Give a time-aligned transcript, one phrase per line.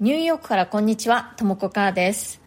[0.00, 2.40] ニューヨークからこんにちは、ともこかーです。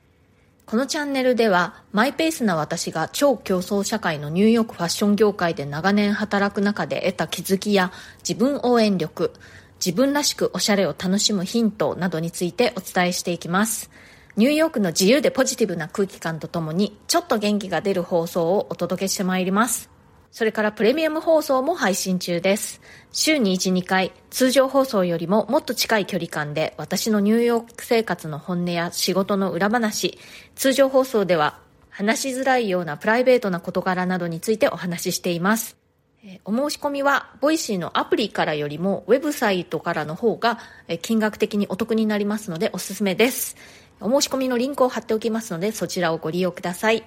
[0.66, 9.32] このチャンネルでは、マイペースな私が超競争社会のニューヨークファッション業界で長年働く中で得た気づきや自分応援力、
[9.80, 13.90] 自分らしくおしゃれを楽しむヒントなどについてお伝えしていきます。
[14.36, 19.97] ニューヨークの自由でポジティブな空気感とともに、ちょっと元気が出る放送をお届けしてまいります。
[20.38, 22.80] それからプレミアム放送も配信中です。
[23.12, 30.20] 週に1、2回、通常放送よりももっと近い距離感で私のニューヨーク生活の本音や仕事の裏話、
[30.54, 31.58] 通常放送では
[31.90, 35.76] 話しづらいようなプライベートな事柄などについてお話ししています。
[36.24, 43.58] えお申し込みは、 Voicy のアプリからよりも、ウェブサイトからの方が、え金額的にお得になりますので、おすすめです。
[44.00, 47.04] お申し込みのリンクを貼っておきますので、そちらをご利用ください。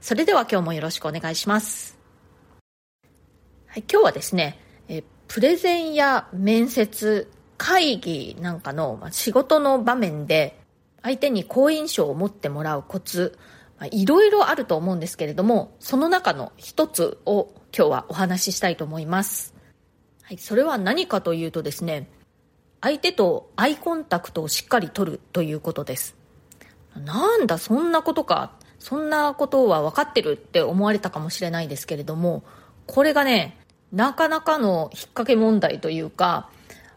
[0.00, 2.03] それでは今日もよろしくお願いします。
[3.74, 4.56] はい、今日はですね、
[4.86, 7.28] えプレゼンや面接、
[7.58, 10.60] 会議なんかのま仕事の場面で、
[11.02, 13.36] 相手に好印象を持ってもらうコツ、
[13.80, 19.54] まあいろいろあると思うんですけれども、その中の一つを今日はお話ししたいと思います。
[20.22, 22.08] はい、それは何かというとですね、
[22.80, 26.14] 相手とアイコンタクトをしっかり取るということです。
[26.94, 28.52] なんだ、そんなことか。
[28.78, 32.44] そんなことは分かってるって思われたかもしれないですけれども、
[32.86, 33.58] これがね、
[33.94, 36.50] なかなかの引っ掛け問題というか、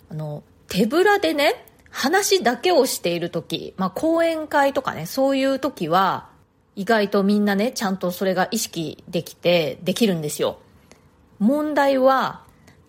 [0.09, 6.29] あの、手ぶらでね、話だけをしている時、まあ、講演会とかね、そういう時は、
[6.75, 10.57] 意外とみんなね、ちゃんとそれが意識できて、できるんですよ。
[11.37, 12.41] 問題は、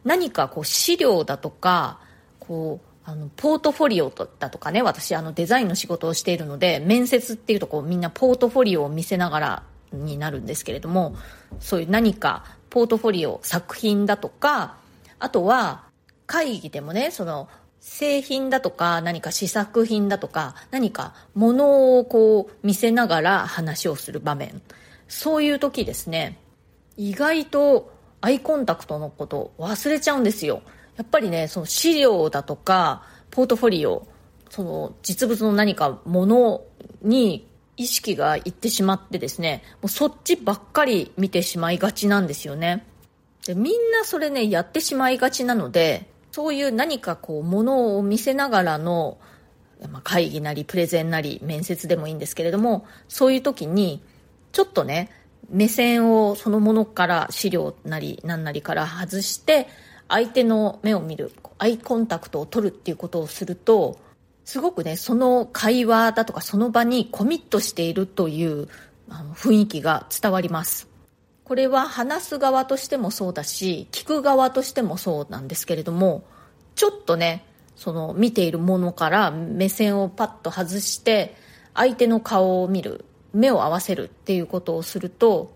[0.04, 2.00] 何かこう資料だとか、
[2.40, 9.62] こう、あの、ポートフォリオだとかね、私あのデザインの仕事をしているので、面接っていうとこうみんなポートフォリオを見せながら
[9.92, 11.16] になるんですけれども、
[11.60, 14.76] そういう何かポートフォリオ、作品だとか、
[15.18, 15.84] あとは
[16.26, 17.48] 会議でもね、その
[17.80, 24.60] 製品だとか何か試作品だとか何かものをこう見せながら話をする場面。
[25.08, 26.38] そういう時ですね、
[26.96, 30.62] 意外とアイコンタクトのこと忘れちゃうんですよ。
[30.96, 34.06] やっぱりね、その資料だとか、ポートフォリオ、
[34.50, 36.62] その実物の何かもの
[37.00, 37.47] に
[37.78, 42.84] 意識がいってしまってですね、もうそっちばっかり見てしまいがちなんですよね。
[43.46, 49.18] で、みんなそれね、やってしまいがちなので、そういう何かこう、ものを見せながらの、
[49.90, 54.02] ま、会議なり、プレゼンなり、面接でもいいんですけれども、そういう時に、
[54.52, 55.10] ちょっとね、
[55.48, 59.66] 目線をそのものから資料なり何なりから外して
[60.08, 63.98] 相手の目を見るアイコンタクトを取るっていうことをすると
[64.48, 68.68] すごくねその会話だとかその場にコミットしているという
[69.10, 70.88] あの雰囲気が伝わります。
[71.44, 76.24] これは話す側としてもそうだし聞く側としてもそうなんですけれども
[76.76, 77.44] ちょっとね
[77.76, 81.36] その見ているものから目線をパッと外して
[81.74, 83.04] 相手の顔を見る
[83.34, 85.52] 目を合わせるっていうことをすると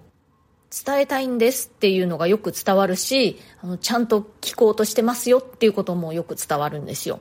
[0.71, 7.21] 伝えたいんですっていうのがよく伝わるしあのちゃんと聞こうとしてますよっていうこともよく伝わるんですよ。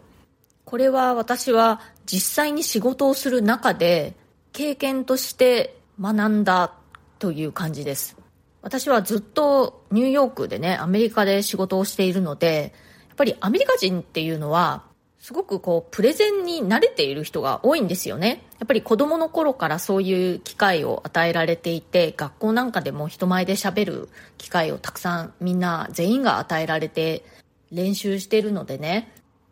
[0.72, 4.14] これは私は実際に仕事をする中で
[4.54, 6.74] 経験として学んだ
[7.20, 8.16] という感じです。
[8.62, 12.74] 私はずっとニューヨークでねアメリカで仕事をしているので
[13.10, 14.84] やっぱりアメリカ人っていうのは
[15.20, 18.46] すごくこうプレゼンに慣れている人が多いんですよね。
[18.60, 27.26] やっぱり子供の頃からそういう機会を与えられていて学校なんかでも人前で喋る機会をたくさんみんな全員が与えられて
[27.74, 29.12] 練習してるのでね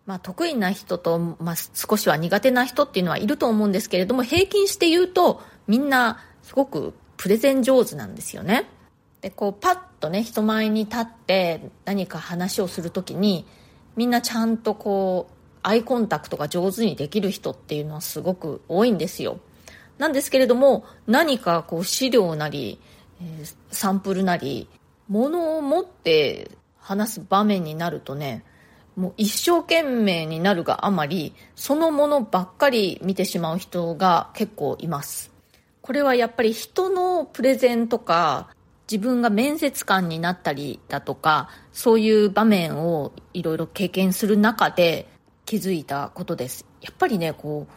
[0.10, 8.68] まあ、得意な人と、まあ、少しは苦手な人っていうのはいると思うんですけれども平均して言うとみんなすごくプレゼン上手なんですよね。
[9.22, 13.46] でこうパッとね人前に立って何か話をするときに
[13.96, 19.40] みんなちゃんとこうアイコンタクトが上手にできる人っていうのはすごく多いんですよ。
[20.00, 22.80] なんですけれども何かこう資料なり、
[23.22, 24.68] えサンプルなり
[25.08, 26.50] ものを持って
[26.80, 28.44] 話す場面になるとね
[29.00, 35.32] もう一生懸命になるがあまりそのものばっかり見てしまう人が結構います。
[35.82, 38.50] これはやっぱり人のプレゼンとか
[38.92, 45.08] 自分が面接官になったりだとかそういう場面をいろいろ経験する中で
[45.46, 46.66] 気づいたことです。
[46.82, 47.74] やっぱりねこう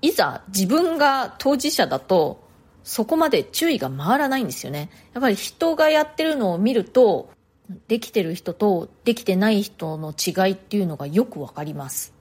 [0.00, 2.42] いざ自分が当事者だと
[2.84, 4.88] そこまで注意が回らないんですよね。
[5.12, 7.28] やっぱり人がやってるのを見ると
[7.88, 12.14] できてる人とできてない人の違いっていうのがよくわかります。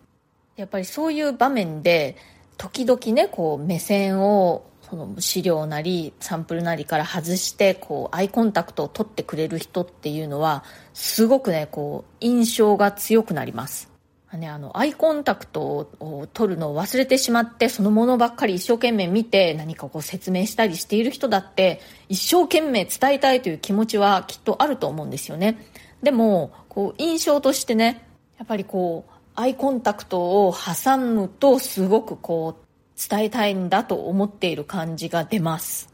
[0.55, 2.15] やっぱりそういう場面で
[2.57, 10.63] 時々ねこう目線をその資料なりサンプルなりから外してこうアイコンタクトを取ってくれる人っていうのは
[10.93, 13.92] すごくねこう印象が強くなります。
[14.37, 15.61] ね、あのアイコンタクト
[15.99, 25.59] を取るのを忘れてしまってそのものばっかり一生懸命見て何かこう説明したりしている人だって一生懸命伝えたいという気持ちはきっとあると思うんですよね。
[26.01, 28.07] でもこう印象としてね
[28.37, 35.92] やっぱりこうアイコンタクトを挟むとすごくこう伝えたいんだと思っている感じが出ます。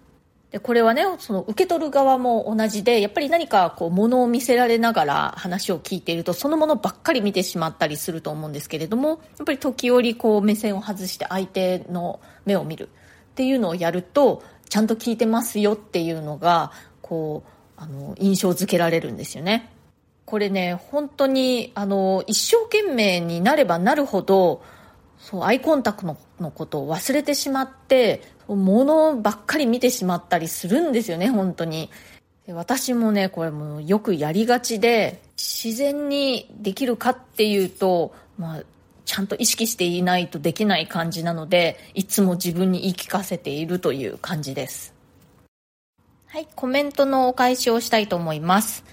[0.51, 12.89] でこれはねその受け取る側も同じでやっぱり何かこう物を見せられながら話を聞いているとそのものばっかり見てしまったりすると思うんですけれどもやっぱり時折こう目線を外して相手の目を見る。
[13.29, 17.43] っていうのをやるとちゃんと聞いてますよっていうのがこ
[17.77, 19.71] うあの印象づけられるんですよね。
[20.25, 24.61] これね本当にあの一生懸命になればなるほど
[25.17, 28.21] そうアイコンタクトのことを忘れてしまって
[28.55, 31.89] 物ばっかり見てしまったりするんですよね本当に。
[32.47, 38.63] 私もねこれもよくやりがちで自然にできるかっていうと、まあ、
[39.05, 44.95] ちゃんと意識していないとできない感じなのでいつも自分に言い聞かせているという感じです。
[46.27, 48.83] はいコメントのお返しをしたいと思います。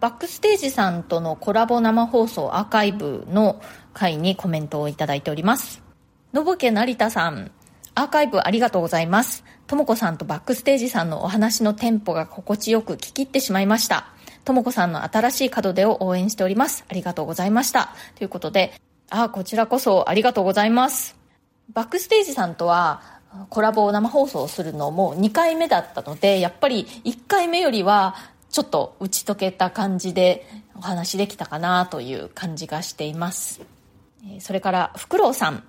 [0.00, 3.62] バックステージさんとのコラボ生放送アーカイブの
[3.94, 5.82] 回にコメントをいただいております。
[6.32, 7.52] のぼけ成田さん、
[7.96, 9.42] アーカイブありがとうございます。
[9.66, 14.08] ともこさんとバックステージさんのお話のテンポが心地よく聞き入ってしまいました。
[14.44, 16.84] ともこさんの新しい門出を応援しております。
[16.88, 17.94] ありがとうございました。
[18.16, 18.74] ということで、
[19.08, 21.16] あ、こちらこそありがとうございます。
[21.72, 23.00] バックステージさんとは、
[23.48, 28.14] コラボを生放送するのも2回目だったので、やっぱり1回目よりは
[28.50, 30.46] ちょっと打ち解けた感じで
[30.76, 33.62] お話できたかなという感じがしています。
[34.40, 35.64] それから、フクロウさん。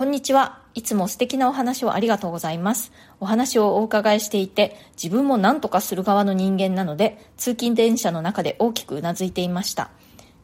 [0.00, 0.60] こんにちは。
[0.72, 2.90] いつも素敵なお話をありがとうございます。
[3.20, 9.90] お話をお伺いしていて、自分も何とかする側の人間なので、通勤電車の中で大きくうなずいていました。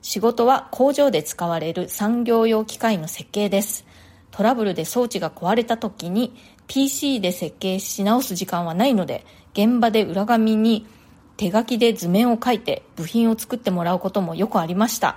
[0.03, 3.87] 仕事は工場で使われる産業用機械の設計です。
[4.31, 6.35] トラブルで装置が壊れた時に
[6.67, 9.25] PC で設計し直す時間はないので、
[9.55, 10.87] 現場で裏紙に
[11.39, 15.17] 手書きで図面を書いて部品を作ってもらうこともよくありました。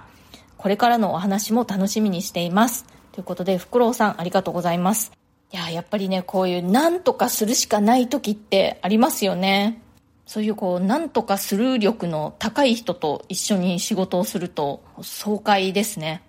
[0.55, 2.98] これからのお話も楽しみにしています。
[3.19, 5.11] ということで、フクロウさんありがとうございます。
[5.51, 9.81] いや、やっぱりね、こういう何とかするしかない時ってありますよね。
[10.25, 16.21] そういうこう、何とかする力の高い人と一緒に仕事をすると爽快ですね。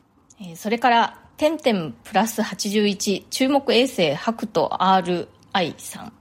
[0.42, 5.28] えそれから、てんてんプラス81注目衛星ハクト RI
[5.78, 6.12] さん。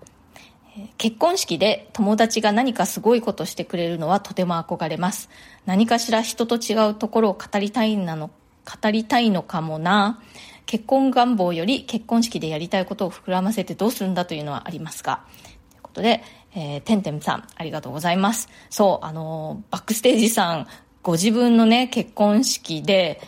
[1.00, 5.32] 結婚式で友達が何かすごいことしてくれるのはとても憧れます。
[5.66, 8.30] 何かしら人と違うところを語りたいなの、
[8.70, 10.22] 語りたいのかもな。
[10.70, 15.26] 結婚願望より結婚式でやりたいことを膨らませてどうするんだというのはありますか？
[15.72, 16.22] ということで、
[16.54, 18.50] えー、てんてんさん、ありがとうございます。
[18.70, 20.68] そう、あのー、バックステージさん、
[21.02, 23.20] ご自分のね、結婚式で、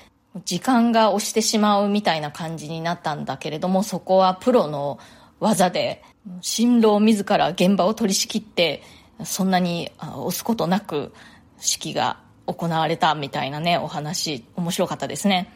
[0.45, 4.99] 時間が押してしまうみたいな感じになったんだけれども、そこはプロの
[5.39, 6.03] 技で、
[6.41, 8.83] 新郎自ら現場を取り仕切って、
[9.23, 11.11] そんなに押すことなく
[11.59, 15.51] 式が行われたみたいなね、お話、面白かったですね。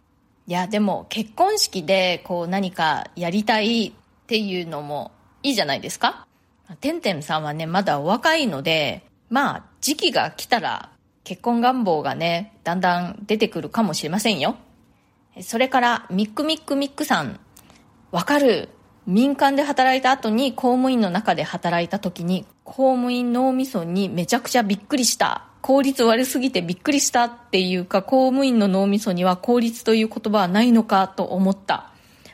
[0.47, 3.93] いや、でも結婚式でこう何かやりたいっ
[4.27, 5.11] ていうのも
[5.43, 6.27] いいじゃないですか
[6.81, 10.89] てんてんさんはね、まだお若いので、まあ、時期が来たら
[11.23, 14.55] 結婚願望がね、だんだん出てくるかもしれませんよ。
[15.41, 17.39] それから、ミックミックミックさん。
[18.11, 18.69] わかる。
[19.07, 31.91] 民間で働いた後に公務員の中で働いた時に公務員脳みそにめちゃくちゃびっくりした効率悪すぎてびっくりしたっていうか公務員の脳みそには効率という言葉はないのかと思った。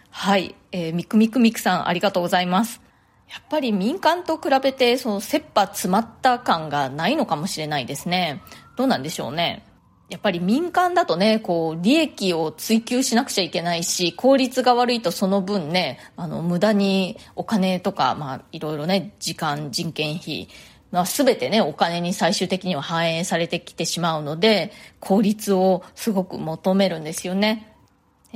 [0.10, 2.82] はい、えー、ミクミクミクさんありがとうございます。
[3.30, 8.42] やっぱり民間と比べてその切羽詰まった感がないのかもしれないですね。
[8.76, 9.66] どうなんでしょうね。
[10.10, 20.50] やっぱり民間だとね、こう、利益を追求しなくちゃいけないし、効率が悪いとその分ね、あの、無駄にお金とか、まあ、いろいろね、時間、人件費、
[20.92, 27.68] まあ、全てね、お金に最終的には反映されてきてしまうので、効率をすごく求めるんですよね。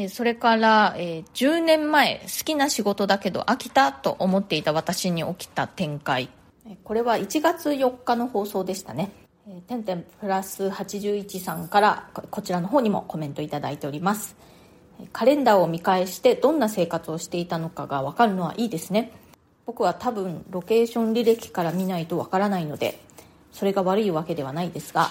[0.09, 6.29] それから、えー、10年前、好きな仕事だけど飽きたと思っていた私に起きた展開。
[6.83, 9.11] これは1月4日の放送でしたね。
[9.47, 14.35] えてんてんプラス81さんからこちらの方にもコメントいただいております
[15.13, 19.11] カレンダーを見返してどんな生活をしていたのかが分かるのはいいですね
[19.65, 22.99] 僕は多分ロケーション履歴から見ないと分からないので
[23.51, 25.09] それが悪いわけではないですが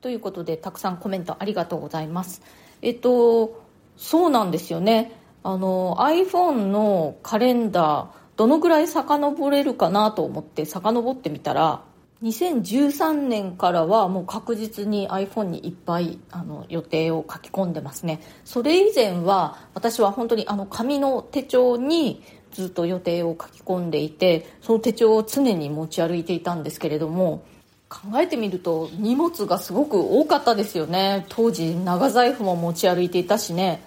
[0.00, 2.42] ということでたくさんコメントありがとうございます。
[2.82, 3.62] えっと
[3.96, 5.12] そうなんですよね。
[5.42, 8.06] あの iPhone のカレンダー
[8.36, 11.82] どのぐらい遡れるかなと思って遡ってみたら
[12.22, 18.20] 2013年からはもう確実に iPhone にいっぱいあの予定を書き込んでますね。
[18.44, 22.22] それ以前は私は本当にあの紙の手帳に
[22.54, 27.44] ずっと予定を書き込んでいてその手帳を常に持ち歩いていたんですけれども
[27.88, 31.26] 考えてみると荷物がすごく多かったですよね。
[31.28, 33.82] 当時長財布も持ち歩いていたしね。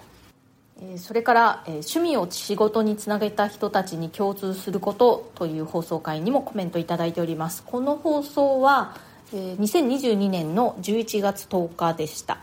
[0.96, 7.64] それから趣味を仕事につなげた人たちに共通することという放送回にもコメントいただいております。
[7.64, 8.96] この放送は
[9.32, 12.38] 2022年の11月10日でした。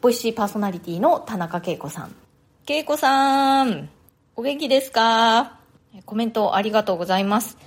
[0.00, 2.14] ボイシーパーソナリティの田中恵子さん。
[2.66, 3.99] 恵子さん。
[4.40, 5.58] お元気ですか？
[6.06, 7.58] コメントありがとうございます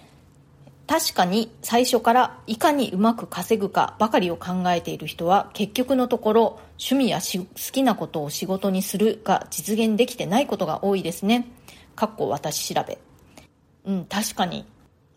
[0.87, 11.47] 確かに最初からいかにうまく稼ぐかばかりを考えている人は結局のところ趣味や好きなことを仕事にするが実現できてないことが多いですね。
[11.95, 12.97] かっこ私調べ。
[13.85, 14.65] うん、確かに。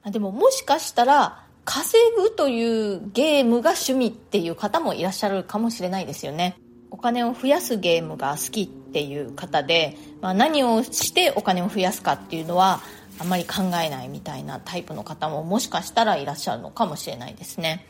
[0.04, 6.58] でももしかしたら稼ぐというゲームが趣味っていう方もいらっしゃるかもしれないですよね。
[6.90, 12.80] お金を増やすゲームが好きっていう方で、まあ、何をしてお金を増やすかっていうのは
[13.18, 17.86] あんまり考えないみたいなタイプの方ももしかしたらいらっしゃるのかもしれないですね。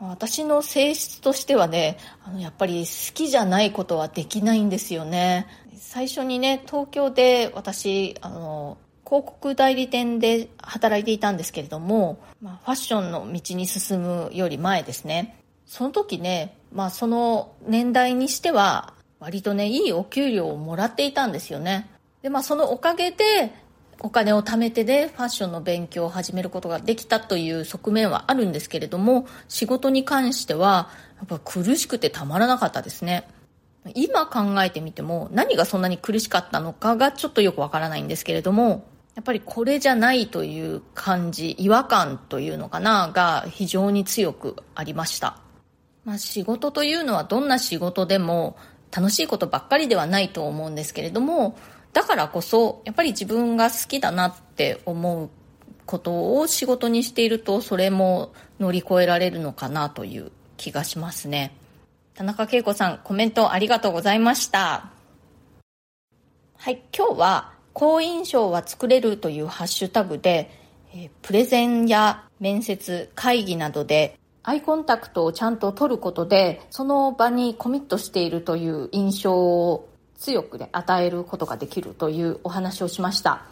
[0.00, 5.46] 私の性質としてはね、あのやっぱり好きじゃないことはできないんですよね。
[5.78, 8.76] 最初にね、東京で私、あの、
[9.06, 15.38] 広告代理店で働いていたんですけれども、まあ、ファッションの道に進むより前ですね。
[15.64, 21.88] その時ね、まあその年代にしては割とね、いいお給料をもらっていたんですよね。
[22.22, 23.52] で、まあそのおかげで
[24.02, 33.28] お金を貯めてでファッションの勉強を始めることができたという側面はあるんですけれども仕事に関してはやっぱ苦しくてたまらなかったですね
[33.94, 45.38] 今考えてみても何がそんなに苦しかったのかがちょっとよくわからないんですけれどもやっぱりこれじゃないという感じ違和感というのかなが非常に強くありました、
[46.04, 48.56] まあ、仕事というのはどんな仕事でも
[48.94, 51.56] 楽しいことばっかりではないと思うんですけれども
[51.92, 55.30] だからこそやっぱり自分が好きだなって思う
[55.86, 61.52] ことを仕事にしているとそれも乗り越えられるのかなという気がしますね。
[62.14, 64.90] 田中恵子さんコメントありがとうございました。
[66.56, 70.50] はい今日は好印象は作れるというハッシュタグで、
[71.22, 83.42] プレゼンや面接会議などでアイコンタクトをちゃんと取ることでその場にコミットしているという印象を強くね、与えることができるというお話をしました。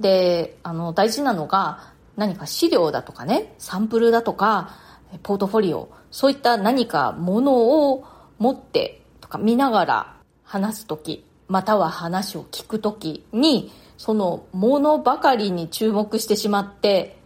[0.00, 4.74] で、あの、大事なのが、何か資料だとかね、サンプルだとか、
[5.22, 8.04] ポートフォリオ、そういった何かものを
[8.38, 17.18] 持ってとか見ながら話すとき、または話を聞くときに、そのものばかりに注目してしまって、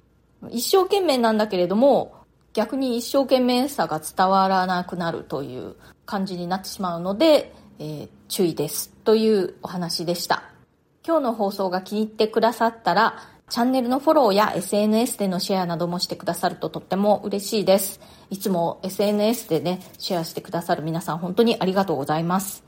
[0.51, 2.20] 一生懸命なんだけれども、
[2.53, 10.43] 逆に一生懸命さが伝わらなくなるという感じになってしまうので、えー、注意ですというお話でした。
[11.07, 18.01] 今日の放送が気に入ってくださったら、チャンネルのフォローや SNS でのシェアなどもしてくださるととっても嬉しいです。
[18.31, 22.63] いつも SNS でね、シェアしてくださる皆さん本当にありがとうございます。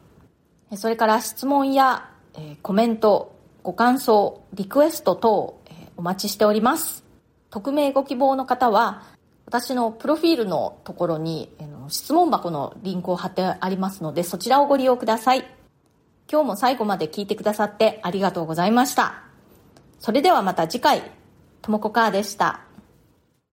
[0.76, 7.04] それから質問や、え、コメント、ご感想、リクエスト等、え、お待ちしております。
[7.50, 9.02] 匿名ご希望の方は、
[9.52, 11.54] 私のプロフィールのところに、
[11.88, 15.40] 質問箱のリンクを貼ってありますので、そちらをご利用ください。
[16.26, 19.24] 今日も最後まで聞いてくださってありがとうございました。
[20.00, 21.02] それではまた次回、
[21.60, 22.60] ともこかーでした。